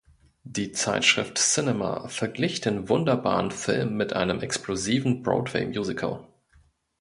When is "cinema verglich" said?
1.37-2.59